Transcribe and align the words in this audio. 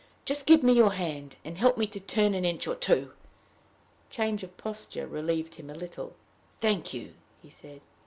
Just 0.25 0.47
give 0.47 0.63
me 0.63 0.73
your 0.73 0.93
hand, 0.93 1.35
and 1.45 1.59
help 1.59 1.77
me 1.77 1.85
to 1.85 1.99
turn 1.99 2.33
an 2.33 2.43
inch 2.43 2.67
or 2.67 2.73
two." 2.73 3.11
Change 4.09 4.41
of 4.41 4.57
posture 4.57 5.05
relieved 5.05 5.53
him 5.53 5.69
a 5.69 5.75
little. 5.75 6.15
"Thank 6.59 6.91
you," 6.91 7.13
he 7.39 7.51
said. 7.51 7.81